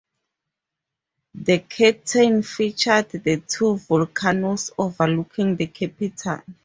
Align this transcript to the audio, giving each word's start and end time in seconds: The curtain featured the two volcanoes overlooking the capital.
The 1.35 1.59
curtain 1.59 2.41
featured 2.41 3.09
the 3.11 3.43
two 3.47 3.77
volcanoes 3.77 4.71
overlooking 4.75 5.57
the 5.57 5.67
capital. 5.67 6.41